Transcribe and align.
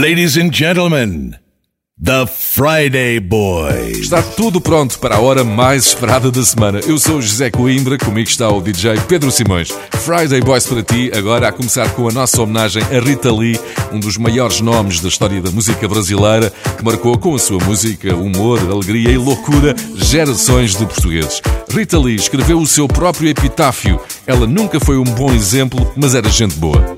Ladies 0.00 0.38
and 0.38 0.50
gentlemen, 0.50 1.36
The 2.02 2.24
Friday 2.26 3.20
Boy. 3.20 3.90
Está 3.90 4.22
tudo 4.22 4.58
pronto 4.58 4.98
para 4.98 5.16
a 5.16 5.20
hora 5.20 5.44
mais 5.44 5.88
esperada 5.88 6.30
da 6.30 6.42
semana. 6.42 6.80
Eu 6.86 6.96
sou 6.96 7.20
José 7.20 7.50
Coimbra, 7.50 7.98
comigo 7.98 8.26
está 8.26 8.48
o 8.48 8.62
DJ 8.62 8.98
Pedro 9.06 9.30
Simões. 9.30 9.68
Friday 10.02 10.40
Boys 10.40 10.66
para 10.66 10.82
ti, 10.82 11.12
agora 11.14 11.48
a 11.48 11.52
começar 11.52 11.86
com 11.90 12.08
a 12.08 12.12
nossa 12.12 12.40
homenagem 12.40 12.82
a 12.82 12.98
Rita 12.98 13.30
Lee, 13.30 13.60
um 13.92 14.00
dos 14.00 14.16
maiores 14.16 14.62
nomes 14.62 15.00
da 15.00 15.08
história 15.08 15.38
da 15.42 15.50
música 15.50 15.86
brasileira, 15.86 16.50
que 16.78 16.82
marcou 16.82 17.18
com 17.18 17.34
a 17.34 17.38
sua 17.38 17.62
música, 17.62 18.16
humor, 18.16 18.58
alegria 18.70 19.10
e 19.10 19.18
loucura 19.18 19.76
gerações 19.96 20.78
de 20.78 20.86
portugueses. 20.86 21.42
Rita 21.70 21.98
Lee 21.98 22.16
escreveu 22.16 22.58
o 22.58 22.66
seu 22.66 22.88
próprio 22.88 23.28
epitáfio. 23.28 24.00
Ela 24.26 24.46
nunca 24.46 24.80
foi 24.80 24.96
um 24.96 25.04
bom 25.04 25.30
exemplo, 25.30 25.92
mas 25.94 26.14
era 26.14 26.30
gente 26.30 26.56
boa. 26.56 26.96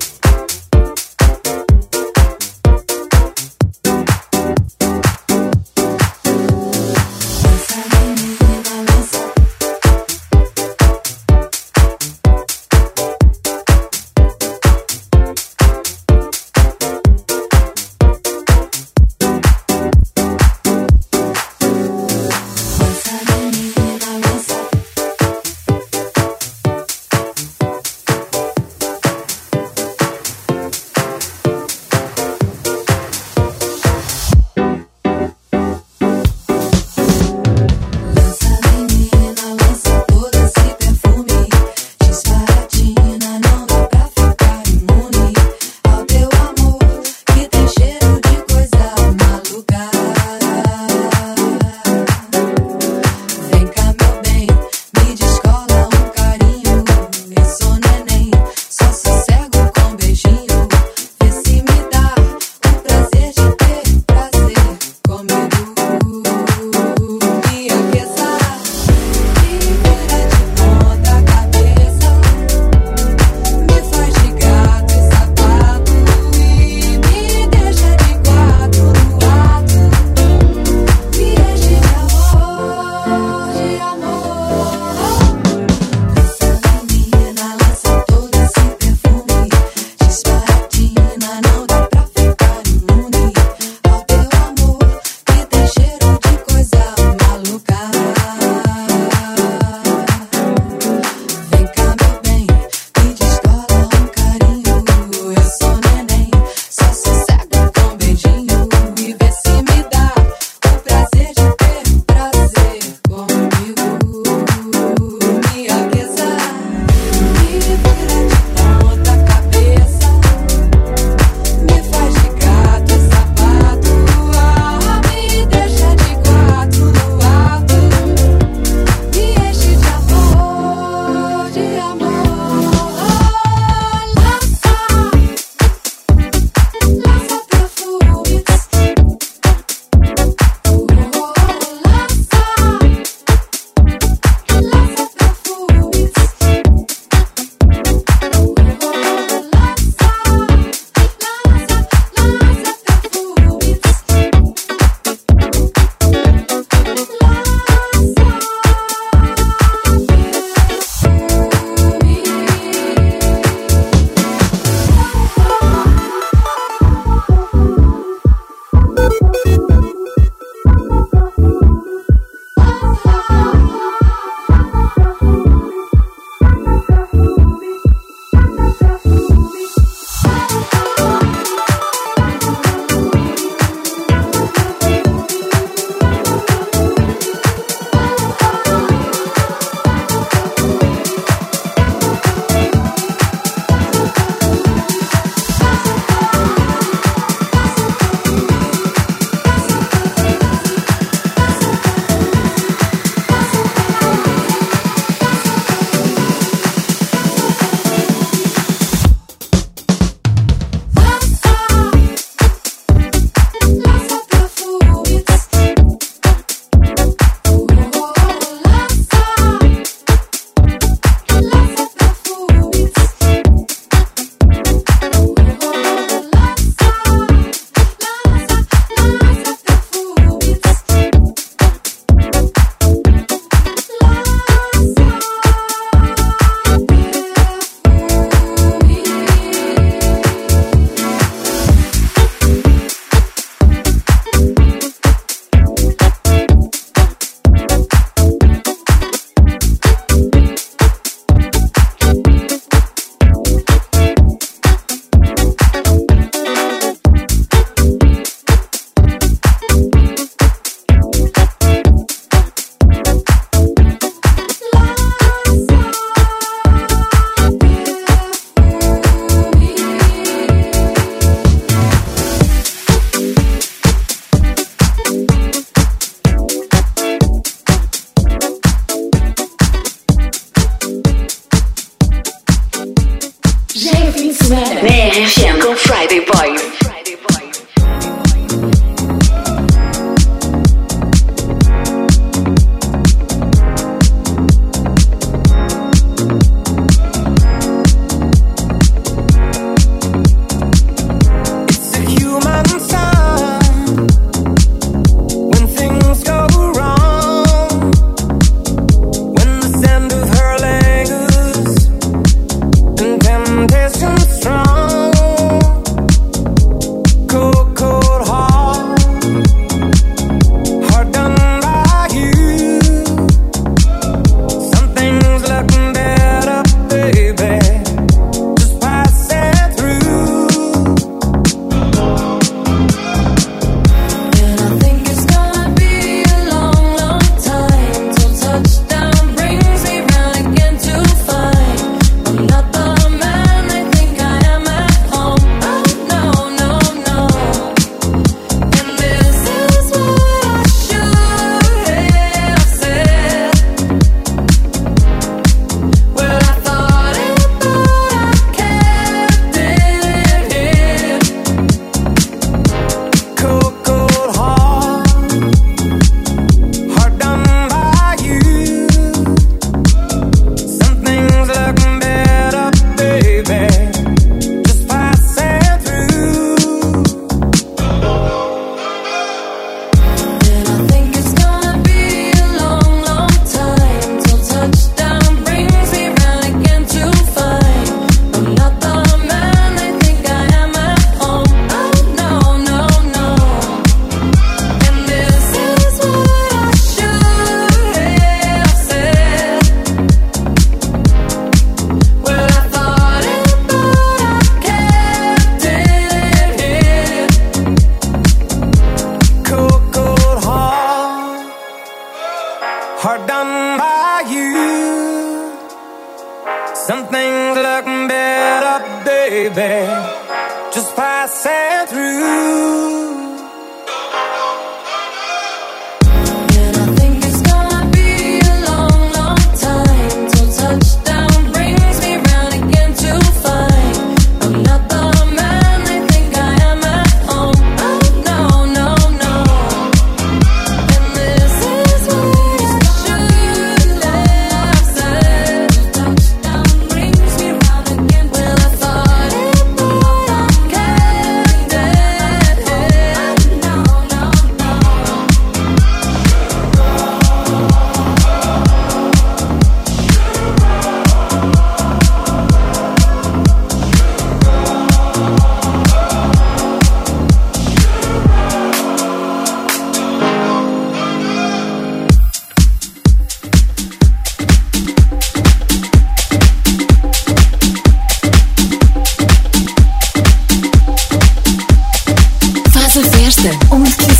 Man 284.49 285.13
FM 285.25 285.61
com 285.61 285.75
Friday 285.75 286.19
Boy. 286.19 286.52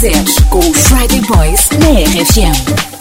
quiseres 0.03 0.37
com 0.49 0.59
o 0.59 0.73
Friday 0.73 1.21
Boys 1.21 1.69
na 1.79 1.91
RFM. 1.91 2.92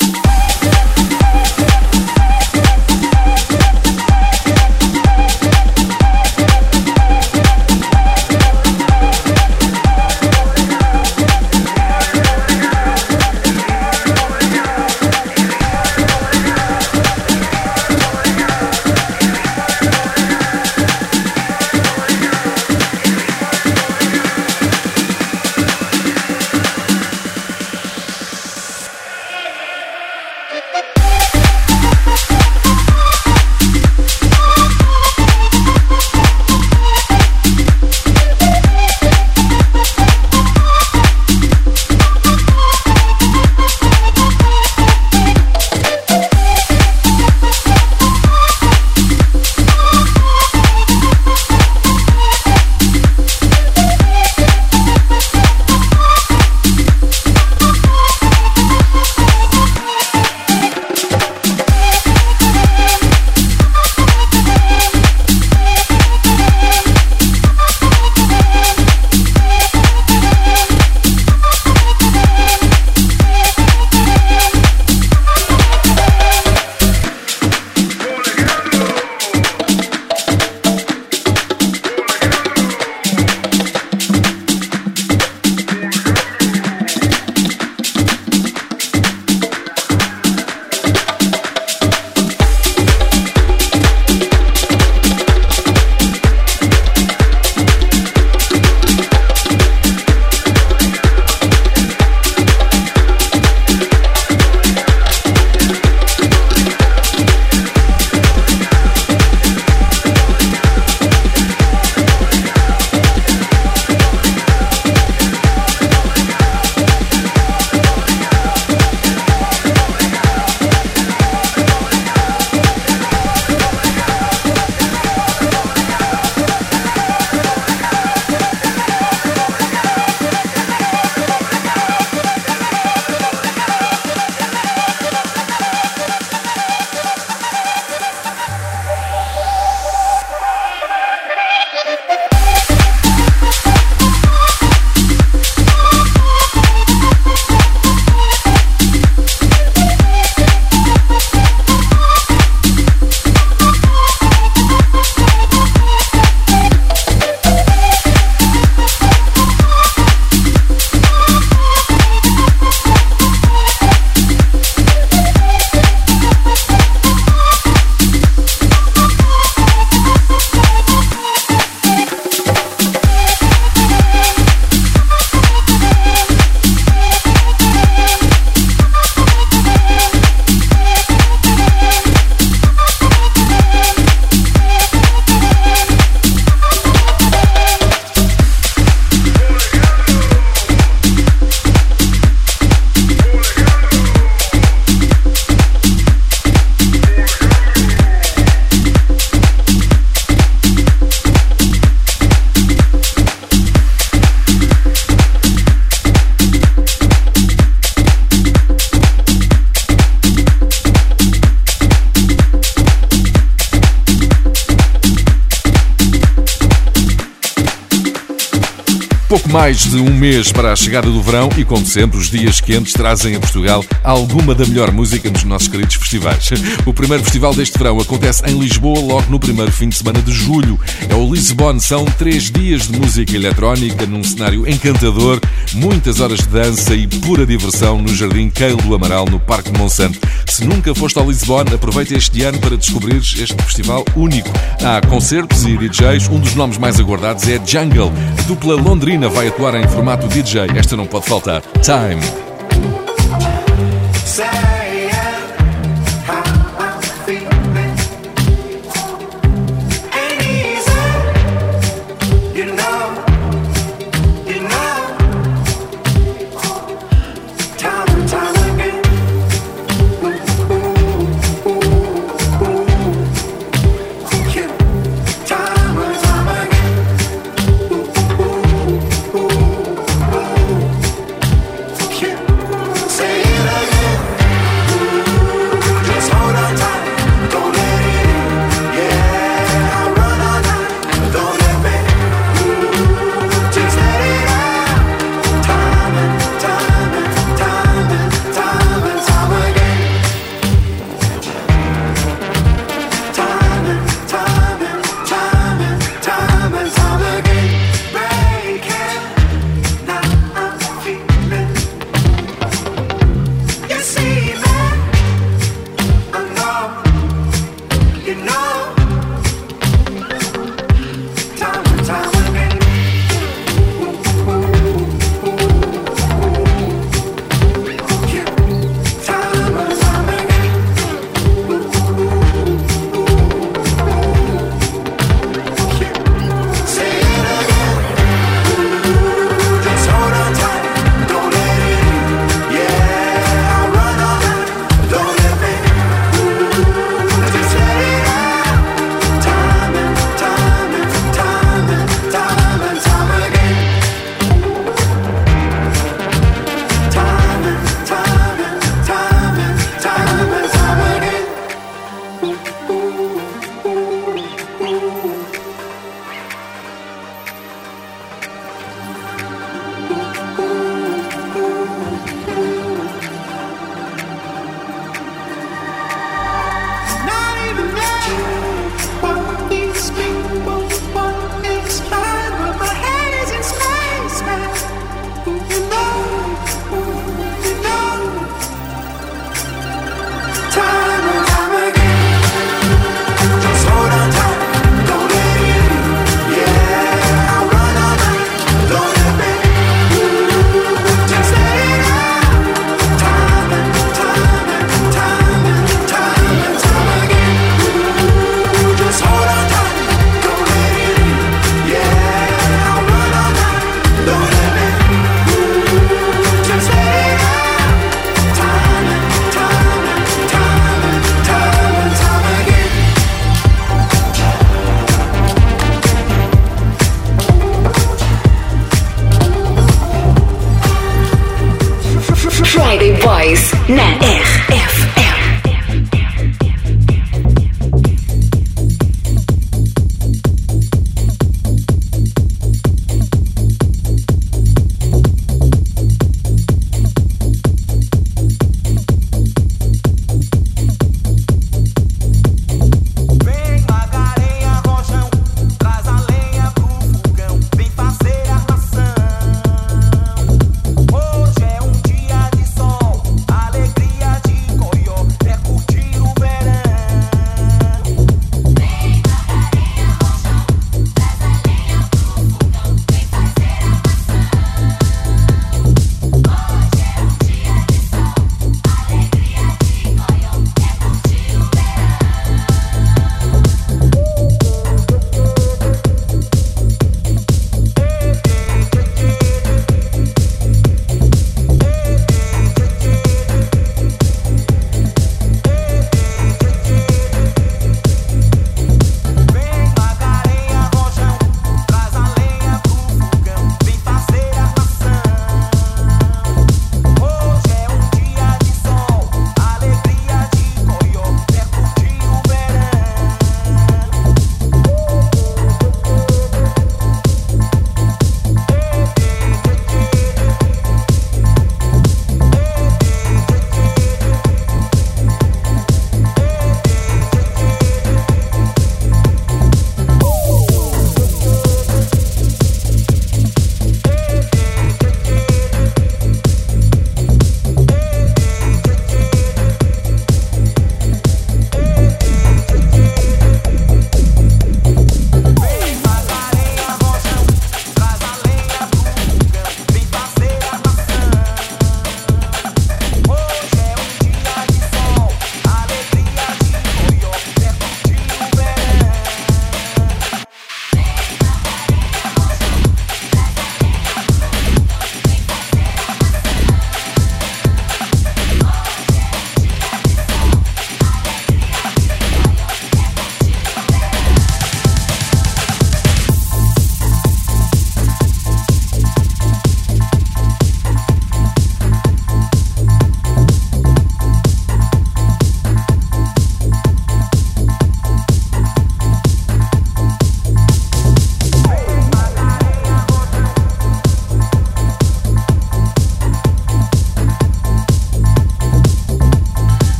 поп 219.32 219.51
mais 219.52 219.80
de 219.82 219.96
um 219.96 220.10
mês 220.14 220.50
para 220.50 220.72
a 220.72 220.76
chegada 220.76 221.10
do 221.10 221.20
verão 221.20 221.50
e, 221.58 221.64
como 221.64 221.84
sempre, 221.84 222.16
os 222.18 222.30
dias 222.30 222.58
quentes 222.58 222.94
trazem 222.94 223.36
a 223.36 223.38
Portugal 223.38 223.84
alguma 224.02 224.54
da 224.54 224.64
melhor 224.64 224.90
música 224.90 225.28
nos 225.28 225.44
nossos 225.44 225.68
queridos 225.68 225.94
festivais. 225.96 226.48
O 226.86 226.94
primeiro 226.94 227.22
festival 227.22 227.54
deste 227.54 227.76
verão 227.76 228.00
acontece 228.00 228.42
em 228.46 228.58
Lisboa 228.58 228.98
logo 228.98 229.30
no 229.30 229.38
primeiro 229.38 229.70
fim 229.70 229.90
de 229.90 229.96
semana 229.96 230.22
de 230.22 230.32
julho. 230.32 230.80
É 231.06 231.14
o 231.14 231.30
Lisbon. 231.30 231.78
São 231.80 232.06
três 232.06 232.50
dias 232.50 232.88
de 232.88 232.98
música 232.98 233.36
eletrónica 233.36 234.06
num 234.06 234.24
cenário 234.24 234.66
encantador, 234.66 235.38
muitas 235.74 236.20
horas 236.20 236.38
de 236.38 236.48
dança 236.48 236.94
e 236.94 237.06
pura 237.06 237.44
diversão 237.44 238.00
no 238.00 238.14
Jardim 238.14 238.48
Keilo 238.48 238.80
do 238.80 238.94
Amaral, 238.94 239.26
no 239.26 239.38
Parque 239.38 239.70
de 239.70 239.78
Monsanto. 239.78 240.18
Se 240.46 240.64
nunca 240.64 240.94
foste 240.94 241.18
ao 241.18 241.28
Lisbon, 241.28 241.64
aproveita 241.74 242.16
este 242.16 242.42
ano 242.42 242.58
para 242.58 242.76
descobrires 242.76 243.34
este 243.38 243.62
festival 243.62 244.02
único. 244.16 244.48
Há 244.82 245.06
concertos 245.06 245.64
e 245.64 245.76
DJs. 245.76 246.28
Um 246.28 246.40
dos 246.40 246.54
nomes 246.54 246.78
mais 246.78 246.98
aguardados 246.98 247.46
é 247.48 247.60
Jungle, 247.66 248.12
dupla 248.46 248.76
londrina 248.76 249.28
vai 249.28 249.41
atuar 249.48 249.74
em 249.74 249.88
formato 249.88 250.26
DJ. 250.28 250.66
Esta 250.76 250.96
não 250.96 251.06
pode 251.06 251.26
faltar. 251.26 251.62
Time. 251.82 252.22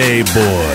Friday 0.00 0.22
Boy. 0.32 0.69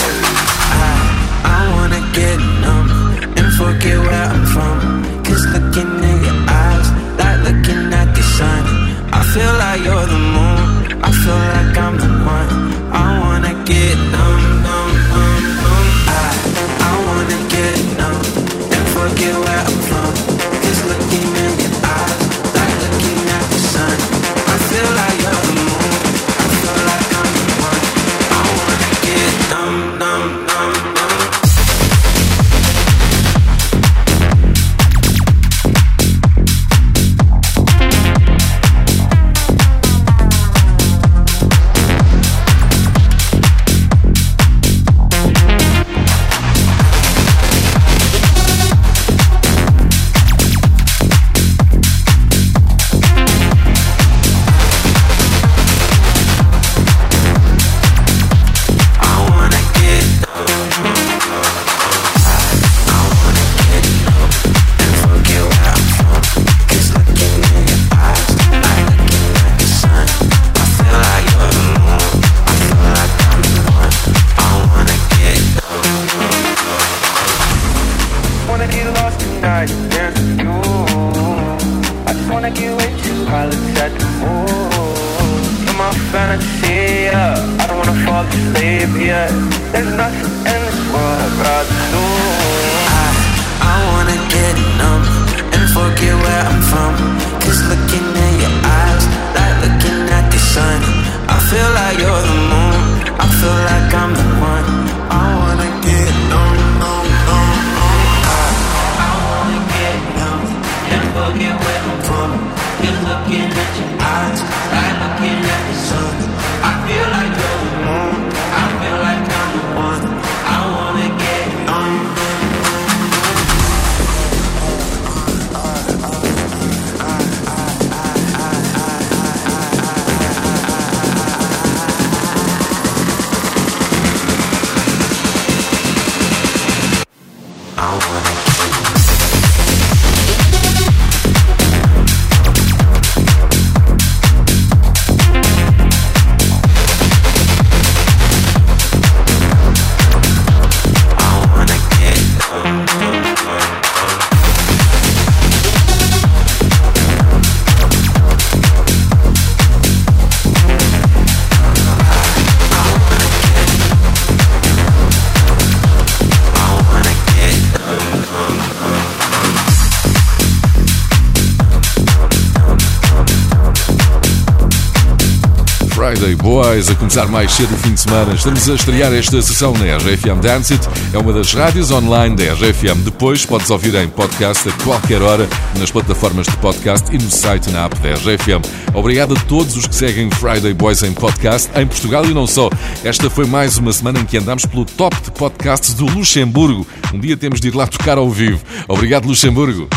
Boys, 176.65 176.89
a 176.89 176.95
começar 176.95 177.28
mais 177.28 177.51
cedo 177.51 177.75
o 177.75 177.78
fim 177.78 177.93
de 177.93 177.99
semana. 177.99 178.34
Estamos 178.34 178.67
a 178.67 178.73
estrear 178.73 179.13
esta 179.13 179.39
sessão 179.39 179.71
na 179.73 179.97
RFM 179.97 180.41
Dance 180.41 180.73
It. 180.73 180.88
É 181.13 181.17
uma 181.19 181.32
das 181.32 181.54
rádios 181.54 181.91
online 181.91 182.36
da 182.36 182.54
RFM. 182.54 183.04
Depois 183.04 183.45
podes 183.45 183.69
ouvir 183.69 183.93
em 183.93 184.10
podcast 184.10 184.67
a 184.67 184.71
qualquer 184.84 185.21
hora 185.21 185.47
nas 185.78 185.91
plataformas 185.91 186.47
de 186.47 186.58
podcast 186.58 187.13
e 187.13 187.19
no 187.19 187.30
site 187.30 187.69
na 187.69 187.86
app 187.86 187.95
da 187.99 188.13
RFM. 188.13 188.65
Obrigado 188.95 189.36
a 189.36 189.39
todos 189.41 189.78
os 189.78 189.86
que 189.86 189.93
seguem 189.93 190.32
Friday 190.32 190.73
Boys 190.73 191.04
em 191.04 191.13
podcast 191.13 191.69
em 191.80 191.86
Portugal 191.86 192.25
e 192.25 192.34
não 192.34 192.47
só. 192.47 192.71
Esta 193.04 193.30
foi 193.30 193.45
mais 193.45 193.78
uma 193.78 193.93
semana 193.93 194.21
em 194.21 194.25
que 194.25 194.36
andamos 194.36 194.65
pelo 194.65 194.86
top 194.86 195.15
de 195.21 195.30
podcasts 195.30 195.93
do 195.93 196.06
Luxemburgo. 196.06 196.88
Um 197.13 197.19
dia 197.19 197.38
temos 197.38 197.62
de 197.62 197.67
ir 197.67 197.75
lá 197.75 197.86
tocar 197.86 198.17
ao 198.17 198.30
vivo. 198.32 198.60
Obrigado, 198.88 199.28
Luxemburgo. 199.28 199.88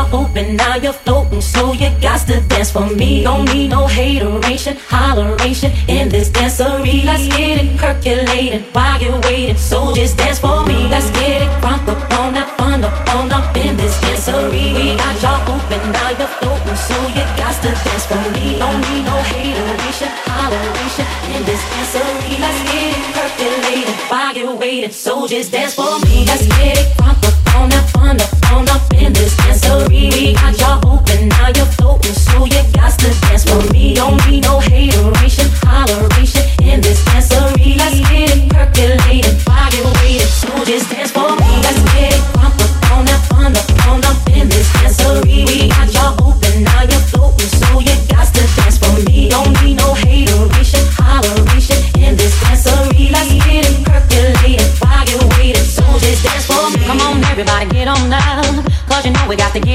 Y'all 0.00 0.24
open, 0.24 0.56
now 0.56 0.76
you're 0.76 0.94
floating, 0.94 1.42
so 1.42 1.74
you 1.74 1.90
got 2.00 2.26
to 2.26 2.40
dance 2.48 2.70
for 2.70 2.88
me. 2.88 3.22
Don't 3.22 3.44
need 3.52 3.68
no 3.68 3.86
hateration, 3.86 4.74
holleration 4.88 5.70
in 5.88 6.08
this 6.08 6.30
dancery. 6.30 7.04
Let's 7.04 7.28
get 7.28 7.62
it 7.62 7.76
percolating 7.76 8.62
while 8.72 8.98
you're 8.98 9.20
waiting, 9.20 9.58
so 9.58 9.92
just 9.94 10.16
dance 10.16 10.38
for 10.38 10.64
me. 10.64 10.88
Let's 10.88 11.10
get 11.10 11.42
it 11.42 11.50
crunk 11.60 11.86
up 11.86 12.00
on 12.18 12.32
that 12.32 12.48
fun 12.56 12.82
up 12.82 13.14
on 13.14 13.30
up 13.30 13.54
in 13.58 13.76
this 13.76 13.94
dancery. 14.00 14.72
We 14.72 14.96
got 14.96 15.20
y'all 15.20 15.42
open, 15.52 15.92
now 15.92 16.10
you're 16.16 16.32
floating, 16.40 16.76
so 16.76 16.96
you 17.12 17.24
got 17.36 17.60
to 17.60 17.68
dance 17.84 18.06
for 18.06 18.24
me. 18.32 18.56
Don't 18.56 18.80
need 18.88 19.04
no 19.04 19.16
hateration, 19.20 20.08
holleration 20.24 21.06
in 21.36 21.44
this 21.44 21.60
dancery. 21.60 22.40
Let's 22.40 22.60
get 22.72 22.96
it 22.96 23.04
percolating 23.12 24.00
while 24.08 24.34
you're 24.34 24.56
waiting, 24.56 24.92
so 24.92 25.26
just 25.26 25.52
dance 25.52 25.74
for 25.74 26.00
me. 26.06 26.24
Let's 26.24 26.46
get 26.56 26.78
it 26.78 26.88
crunk 26.96 27.20
up 27.20 27.54
on 27.54 27.68
that 27.68 27.84
fun 27.90 28.16
up 28.18 28.52
on 28.52 28.68
up 28.70 28.94
in 28.94 29.12
this 29.12 29.39
We 29.88 30.34
got 30.34 30.58
y'all 30.58 30.78
open, 30.86 31.28
now 31.28 31.48
you're 31.54 31.64
floating, 31.64 32.12
so 32.12 32.44
you 32.44 32.62
got 32.72 32.98
to 32.98 33.10
dance 33.20 33.44
for 33.44 33.72
me. 33.72 33.94
Don't 33.94 34.20
need 34.28 34.44
no 34.44 34.58
hateration, 34.60 35.19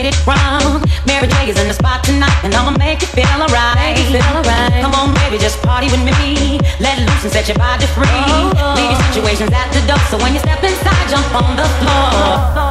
get 0.05 0.13
it 0.13 0.27
wrong. 0.27 0.83
Mary 1.07 1.27
J 1.27 1.49
is 1.49 1.59
in 1.59 1.67
the 1.67 1.73
spot 1.73 2.03
tonight, 2.03 2.37
and 2.43 2.53
I'ma 2.53 2.77
make 2.77 3.01
you 3.01 3.07
feel 3.07 3.25
alright. 3.25 3.97
Feel 3.97 4.21
alright. 4.21 4.81
Come 4.83 4.93
on, 4.93 5.13
baby, 5.15 5.37
just 5.37 5.61
party 5.63 5.87
with 5.87 6.03
me. 6.03 6.59
Let 6.79 6.99
loose 6.99 7.23
and 7.23 7.33
set 7.33 7.47
your 7.47 7.57
body 7.57 7.87
free. 7.87 8.05
Oh, 8.05 8.53
oh. 8.55 8.75
Leave 8.77 8.91
your 8.91 9.01
situations 9.09 9.51
at 9.51 9.71
the 9.73 9.81
door, 9.87 10.01
so 10.09 10.17
when 10.17 10.33
you 10.33 10.39
step 10.39 10.61
inside, 10.63 11.09
jump 11.09 11.33
on 11.33 11.55
the 11.55 11.65
floor. 11.79 12.64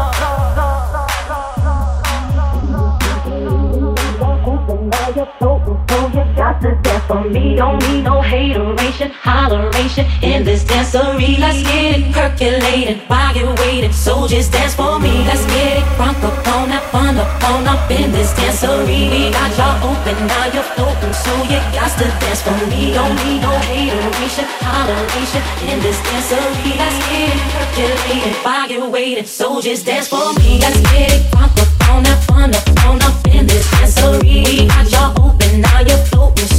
For 7.15 7.31
me. 7.31 7.55
Don't 7.57 7.79
need 7.87 8.03
no 8.03 8.21
hateration, 8.21 9.11
holleration 9.11 10.07
in 10.23 10.45
this 10.45 10.65
dancery. 10.65 11.39
Let's 11.39 11.63
get 11.63 11.99
it 11.99 12.13
percolated 12.13 12.99
while 13.09 13.37
you're 13.37 13.55
waiting. 13.63 13.93
So 13.93 14.27
just 14.27 14.53
dance 14.53 14.75
for 14.75 14.99
me. 14.99 15.15
Let's 15.29 15.45
get 15.55 15.79
it 15.79 15.85
crunk 15.97 16.19
up 16.29 16.47
on 16.57 16.69
that 16.73 16.85
fun 16.91 17.17
up 17.17 17.31
on 17.51 17.67
up 17.67 17.91
in 17.91 18.11
this 18.11 18.33
dancery. 18.39 19.03
We 19.13 19.31
got 19.31 19.51
y'all 19.59 19.77
open, 19.91 20.17
now 20.27 20.47
you're 20.55 20.69
floating. 20.75 21.15
So 21.25 21.33
you 21.51 21.61
got 21.79 21.93
to 21.99 22.07
dance 22.23 22.43
for 22.43 22.59
me. 22.71 22.93
Don't 22.99 23.15
need 23.23 23.41
no 23.47 23.55
hateration, 23.71 24.47
holleration 24.67 25.43
in 25.71 25.79
this 25.85 25.99
dancery. 26.07 26.73
Let's 26.81 26.99
get 27.11 27.31
it 27.35 27.43
percolated 27.55 28.37
while 28.45 28.69
you're 28.71 28.91
waiting. 28.91 29.27
So 29.27 29.61
just 29.61 29.87
dance 29.87 30.09
for 30.09 30.33
me. 30.41 30.59
Let's 30.59 30.81
get 30.91 31.13
it 31.15 31.23
crunk 31.33 31.55
up 31.63 31.71
on 31.91 32.03
that 32.07 32.21
fun 32.27 32.51
up 32.59 32.67
on 32.87 33.03
up 33.03 33.19
in 33.29 33.47
this 33.47 33.67
dancery. 33.75 34.43
We 34.47 34.67
got 34.67 34.91
y'all 34.91 35.11
open, 35.27 35.61
now 35.61 35.81
you're 35.81 36.05
floating. 36.11 36.54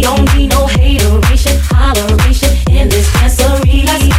Don't 0.00 0.34
need 0.34 0.48
no 0.50 0.66
hateration, 0.66 1.58
holleration 1.68 2.50
in 2.70 2.88
this 2.88 3.06
dancery. 3.12 4.17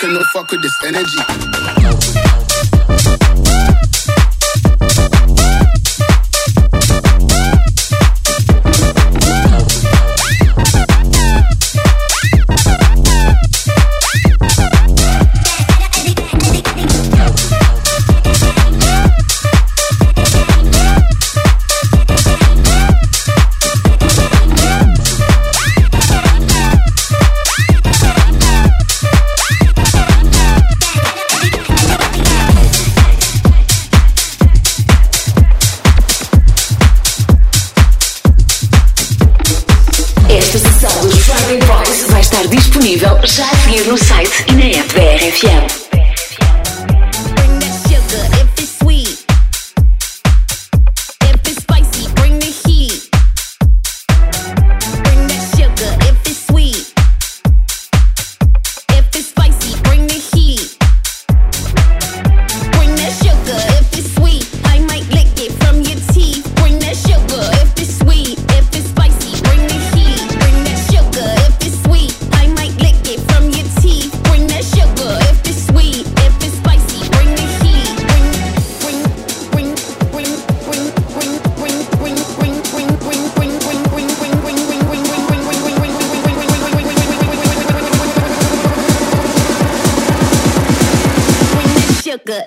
You 0.00 0.08
cannot 0.08 0.24
fuck 0.32 0.50
with 0.50 0.62
this 0.62 0.72
energy. 0.82 1.79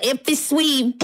if 0.02 0.28
it's 0.28 0.48
sweet. 0.48 0.94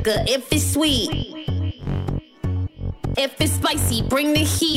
sugar 0.00 0.24
if 0.26 0.52
it's 0.52 0.72
sweet. 0.72 1.10
If 3.18 3.40
it's 3.40 3.52
spicy, 3.52 4.02
bring 4.02 4.32
the 4.32 4.40
heat. 4.40 4.69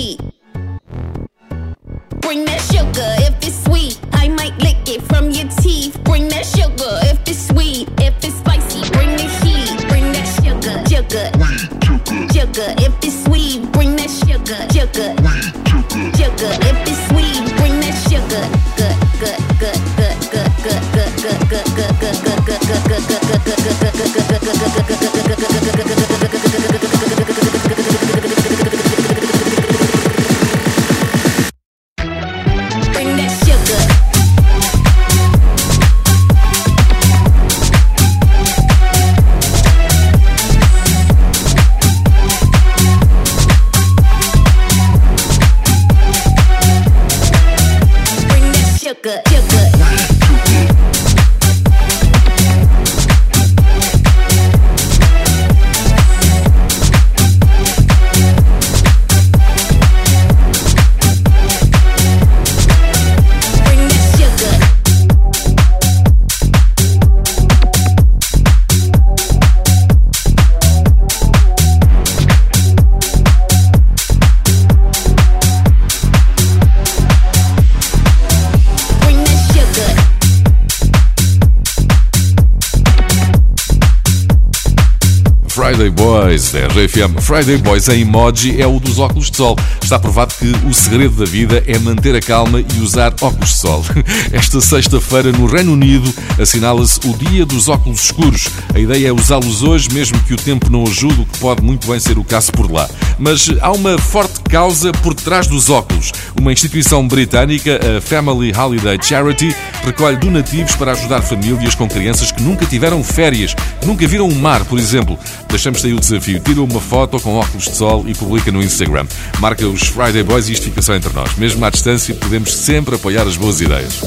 Boys 86.14 86.52
da 86.52 86.68
RFM. 86.68 87.20
Friday 87.20 87.58
Boys 87.58 87.90
em 87.90 88.02
emoji 88.02 88.62
é 88.62 88.68
o 88.68 88.80
dos 88.80 89.00
óculos 89.00 89.32
de 89.32 89.38
sol. 89.38 89.58
Está 89.82 89.98
provado 89.98 90.32
que 90.36 90.46
o 90.68 90.72
segredo 90.72 91.16
da 91.16 91.26
vida 91.26 91.64
é 91.66 91.80
manter 91.80 92.16
a 92.16 92.22
calma 92.22 92.60
e 92.60 92.80
usar 92.82 93.12
óculos 93.20 93.50
de 93.50 93.56
sol. 93.56 93.84
Esta 94.32 94.62
sexta-feira, 94.62 95.32
no 95.32 95.48
Reino 95.48 95.74
Unido, 95.74 96.14
assinala-se 96.40 97.00
o 97.08 97.18
Dia 97.18 97.48
dos 97.48 97.68
Óculos 97.68 98.04
Escuros. 98.04 98.48
A 98.76 98.80
ideia 98.80 99.08
é 99.08 99.12
usá-los 99.12 99.64
hoje, 99.64 99.92
mesmo 99.92 100.20
que 100.20 100.36
o 100.36 100.38
tempo 100.38 100.70
não 100.70 100.84
ajude, 100.84 101.22
o 101.22 101.26
que 101.26 101.40
pode 101.40 101.64
muito 101.64 101.88
bem 101.88 102.00
ser 102.00 102.20
o 102.20 102.24
caso 102.24 102.52
por 102.52 102.72
lá. 102.72 102.88
Mas 103.18 103.50
há 103.60 103.72
uma 103.72 103.98
forte 103.98 104.40
causa 104.42 104.92
por 104.92 105.16
trás 105.16 105.48
dos 105.48 105.72
óculos. 105.72 106.12
Uma 106.40 106.54
instituição 106.54 107.08
britânica, 107.08 107.80
a 107.98 108.00
Family 108.00 108.54
Holiday 108.56 109.00
Charity, 109.02 109.56
recolhe 109.84 110.18
donativos 110.18 110.76
para 110.76 110.94
ajudar 110.94 111.22
famílias 111.22 111.76
com 111.76 111.88
crianças 111.88 112.32
que 112.32 112.42
nunca 112.42 112.66
tiveram 112.66 113.04
férias, 113.04 113.56
nunca 113.86 114.08
viram 114.08 114.28
um 114.28 114.36
mar, 114.36 114.64
por 114.66 114.80
exemplo. 114.80 115.18
Deixamos 115.48 115.84
aí 115.84 115.94
o 115.94 116.00
desafio. 116.00 116.40
Tira 116.40 116.62
uma 116.62 116.80
foto 116.80 117.20
com 117.20 117.36
óculos 117.36 117.66
de 117.66 117.76
sol 117.76 118.06
e 118.08 118.14
publica 118.14 118.52
no 118.52 118.64
Instagram. 118.64 119.06
Marca 119.40 119.68
os 119.68 119.88
Friday 119.88 120.24
Boys 120.24 120.48
e 120.48 120.54
isto 120.54 120.64
fica 120.64 120.82
só 120.82 120.96
entre 120.96 121.14
nós. 121.14 121.36
Mesmo 121.36 121.64
à 121.66 121.70
distância, 121.70 122.16
podemos 122.16 122.54
sempre 122.54 122.96
apoiar 122.96 123.24
as 123.24 123.38
boas 123.38 123.62
ideias. 123.62 124.02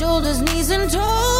shoulders, 0.00 0.40
knees, 0.40 0.70
and 0.70 0.88
toes. 0.88 1.39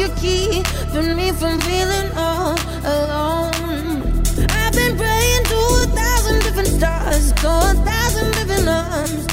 My 0.00 0.06
bones, 0.08 0.24
you 0.24 0.62
keeping 0.62 1.16
me 1.16 1.30
from 1.32 1.60
feeling 1.60 2.10
all 2.16 2.56
alone. 2.84 4.22
I've 4.48 4.72
been 4.72 4.96
praying 4.96 5.44
to 5.44 5.56
a 5.56 5.86
thousand 5.94 6.40
different 6.40 6.68
stars, 6.68 7.32
to 7.32 7.48
a 7.48 7.74
thousand 7.84 8.32
different 8.32 8.68
arms, 8.68 9.26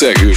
Segue 0.00 0.29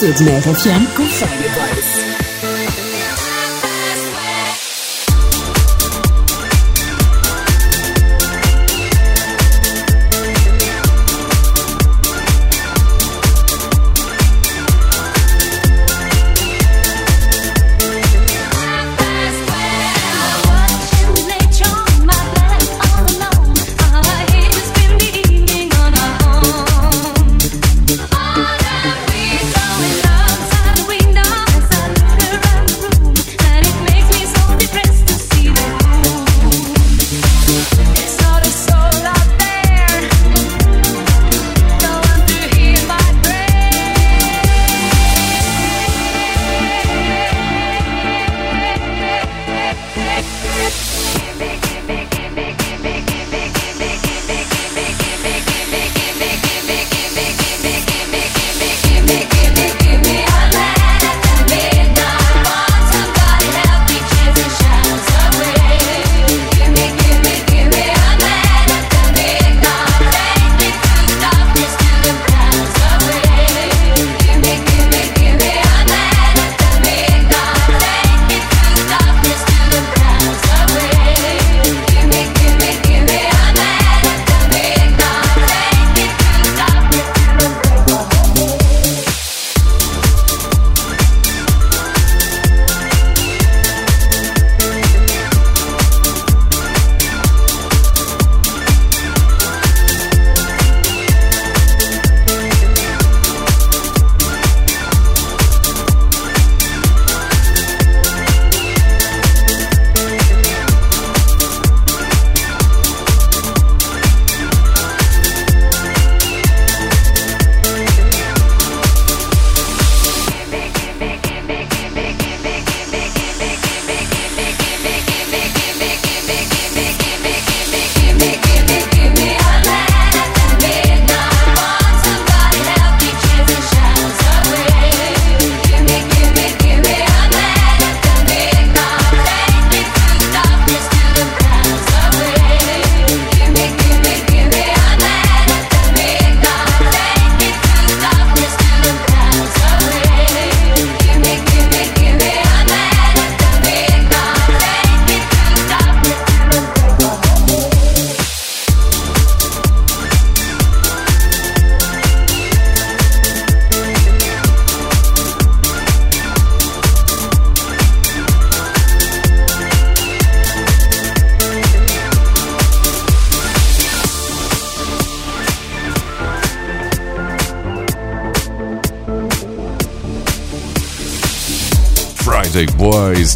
mais 0.00 0.16
cedo 0.16 0.24
na 0.24 0.38
RFM 0.38 2.19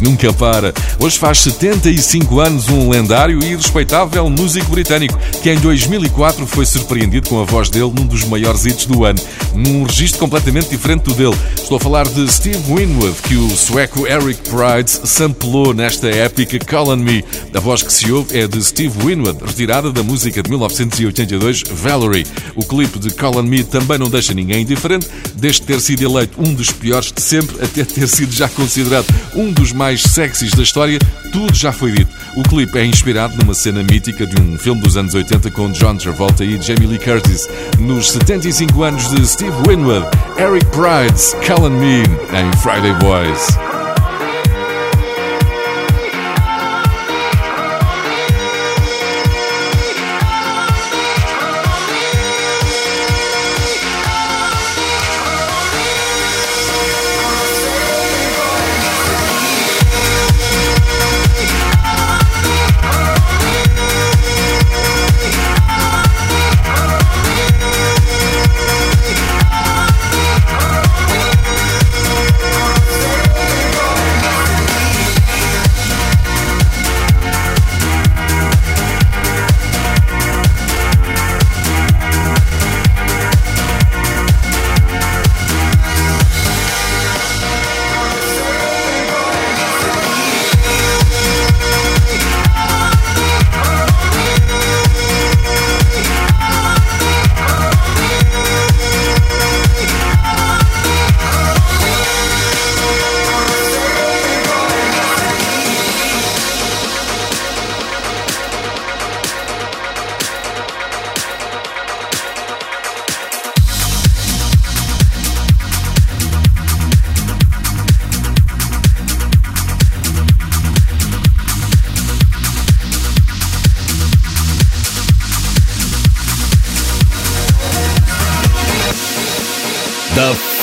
nunca 0.05 0.31
para. 0.31 0.71
Hoje 0.99 1.17
faz 1.17 1.39
75 1.39 2.39
anos 2.39 2.69
um 2.69 2.89
lendário 2.89 3.43
e 3.43 3.55
respeitável 3.55 4.29
músico 4.29 4.71
britânico 4.71 5.17
que 5.41 5.49
em 5.49 5.57
2004 5.57 6.45
foi 6.45 6.65
surpreendido 6.65 7.27
com 7.27 7.41
a 7.41 7.43
voz 7.43 7.69
dele 7.69 7.91
num 7.95 8.05
dos 8.05 8.23
maiores 8.25 8.65
hits 8.65 8.85
do 8.85 9.03
ano, 9.03 9.19
num 9.53 9.83
registro 9.83 10.19
completamente 10.19 10.69
diferente 10.69 11.03
do 11.03 11.13
dele. 11.15 11.35
Estou 11.55 11.77
a 11.77 11.79
falar 11.79 12.07
de 12.07 12.31
Steve 12.31 12.59
Winwood, 12.71 13.15
que 13.23 13.35
o 13.35 13.49
sueco 13.49 14.05
Eric 14.05 14.47
Prydz 14.47 15.01
samplou 15.05 15.73
nesta 15.73 16.07
épica 16.07 16.59
Call 16.59 16.89
on 16.89 16.97
Me. 16.97 17.25
A 17.55 17.59
voz 17.61 17.81
que 17.81 17.93
se 17.93 18.11
ouve 18.11 18.37
é 18.37 18.47
de 18.47 18.61
Steve 18.61 18.93
Winwood, 18.99 19.39
retirada 19.45 19.89
da 19.89 20.03
música 20.03 20.43
de 20.43 20.49
1982 20.49 21.63
Valerie. 21.71 22.27
O 22.53 22.65
clipe 22.65 22.99
de 22.99 23.09
Call 23.11 23.37
on 23.37 23.43
Me 23.43 23.63
também 23.63 23.97
não 23.97 24.09
deixa 24.09 24.33
ninguém 24.33 24.63
indiferente, 24.63 25.07
desde 25.35 25.61
ter 25.61 25.79
sido 25.79 26.03
eleito 26.03 26.37
um 26.37 26.53
dos 26.53 26.71
piores 26.71 27.13
de 27.13 27.21
sempre 27.21 27.63
até 27.63 27.85
ter 27.85 28.07
sido 28.09 28.33
já 28.33 28.49
considerado 28.49 29.05
um 29.33 29.53
dos 29.53 29.71
mais 29.71 30.01
sexys 30.01 30.51
da 30.51 30.63
história, 30.63 30.99
tudo 31.31 31.55
já 31.55 31.71
foi 31.71 31.93
dito. 31.93 32.11
O 32.35 32.43
clipe 32.43 32.77
é 32.77 32.85
inspirado 32.85 33.37
numa 33.37 33.53
cena 33.53 33.81
mítica 33.81 34.27
de 34.27 34.41
um 34.41 34.57
filme 34.57 34.81
dos 34.81 34.97
anos 34.97 35.13
80 35.13 35.49
com 35.51 35.71
John 35.71 35.95
Travolta 35.95 36.43
e 36.43 36.61
Jamie 36.61 36.87
Lee 36.87 36.99
Curtis. 36.99 37.47
Nos 37.79 38.11
75 38.11 38.83
anos 38.83 39.09
de 39.09 39.25
Steve 39.25 39.55
Winwood, 39.65 40.05
Eric 40.37 40.65
Pride's 40.67 41.33
Call 41.47 41.69
Me 41.69 42.03
em 42.03 42.51
Friday 42.61 42.93
Boys. 42.99 43.74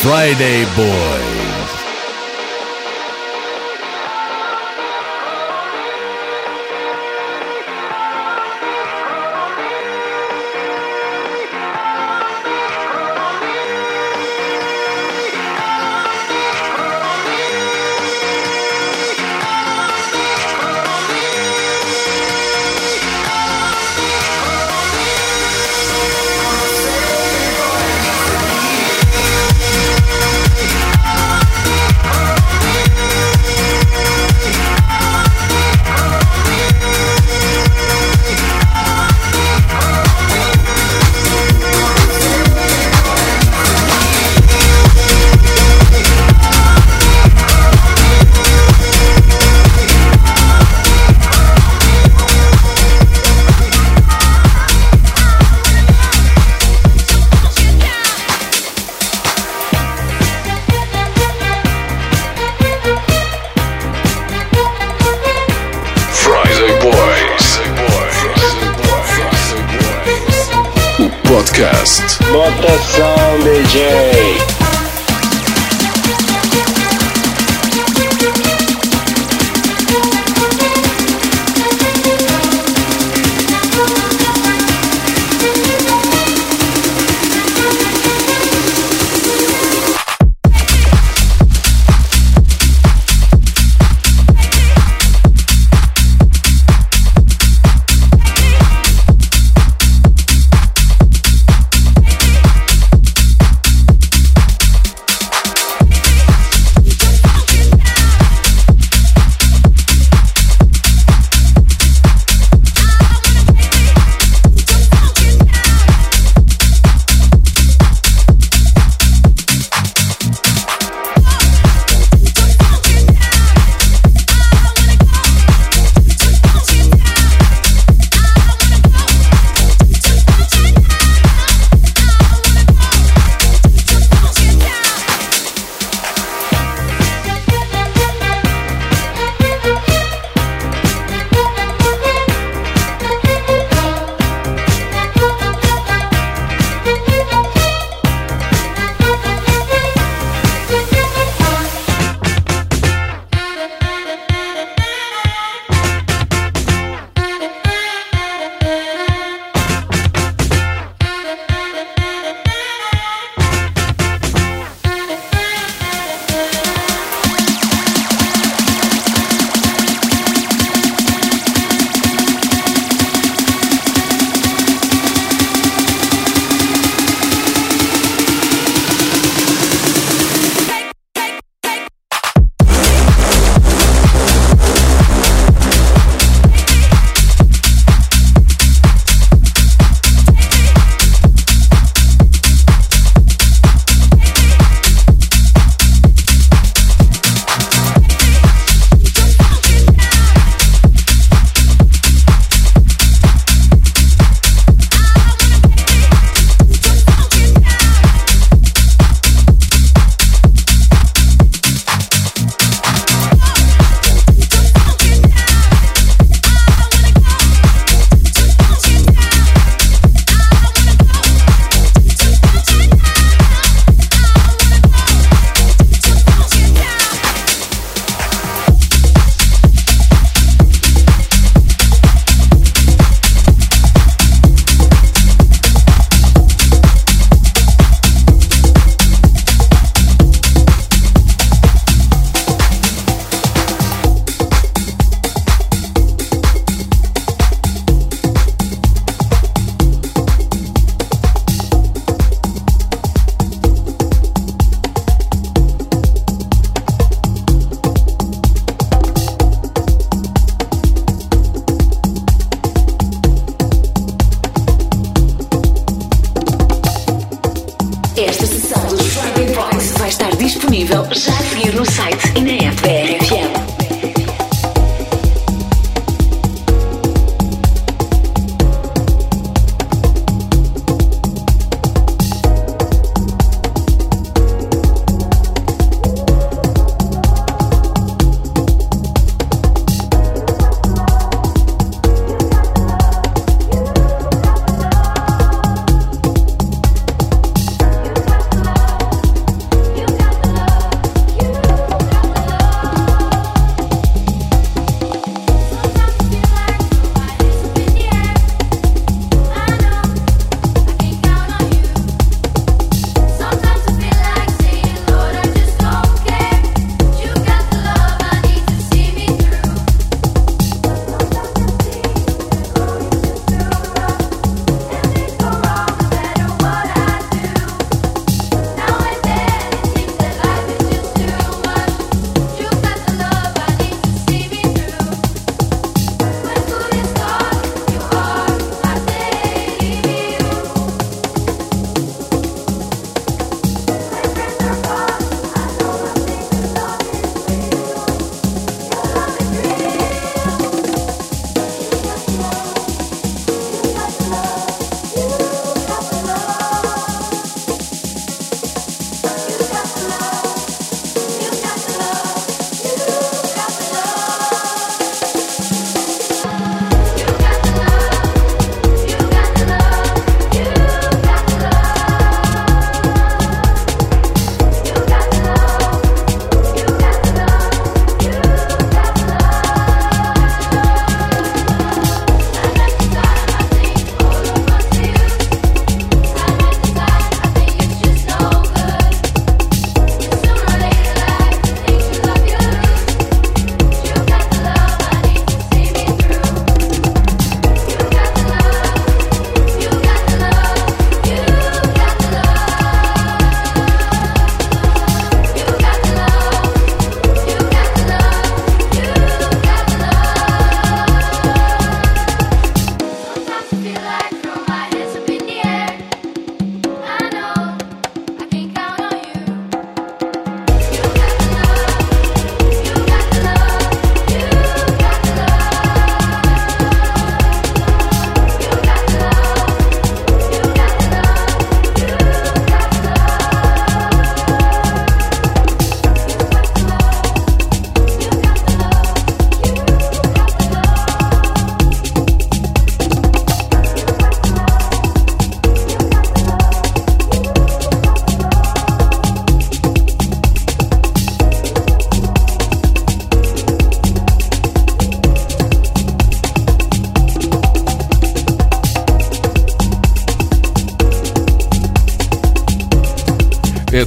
Friday 0.03 0.64
Boy. 0.74 1.51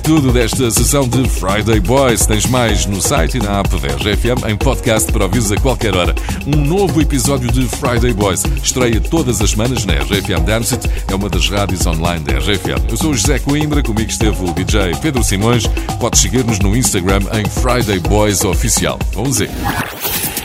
Tudo 0.05 0.31
desta 0.31 0.69
sessão 0.69 1.07
de 1.07 1.27
Friday 1.27 1.79
Boys. 1.79 2.27
Tens 2.27 2.45
mais 2.45 2.85
no 2.85 3.01
site 3.01 3.37
e 3.37 3.39
na 3.39 3.59
app 3.59 3.69
da 3.79 3.87
RGFM 3.87 4.47
em 4.47 4.55
podcast 4.55 5.11
para 5.11 5.23
ouvires 5.23 5.51
a 5.51 5.57
qualquer 5.57 5.95
hora. 5.95 6.13
Um 6.45 6.61
novo 6.63 7.01
episódio 7.01 7.51
de 7.51 7.67
Friday 7.67 8.13
Boys 8.13 8.43
estreia 8.63 9.01
todas 9.01 9.41
as 9.41 9.49
semanas 9.49 9.83
na 9.83 9.93
RGFM 9.93 10.43
Dance 10.45 10.77
É 11.09 11.15
uma 11.15 11.27
das 11.27 11.49
rádios 11.49 11.87
online 11.87 12.23
da 12.23 12.33
RGFM. 12.33 12.87
Eu 12.87 12.97
sou 12.97 13.11
o 13.11 13.13
José 13.15 13.39
Coimbra, 13.39 13.81
comigo 13.81 14.09
esteve 14.09 14.37
o 14.43 14.53
DJ 14.53 14.95
Pedro 15.01 15.23
Simões. 15.23 15.65
Podes 15.99 16.21
seguir-nos 16.21 16.59
no 16.59 16.77
Instagram 16.77 17.21
em 17.33 17.45
Friday 17.49 17.99
Boys 17.99 18.43
Oficial. 18.43 18.99
Vamos 19.11 19.39
ver. 19.39 19.49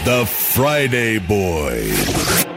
The 0.05 0.25
Friday 0.25 1.21
Boys. 1.21 2.50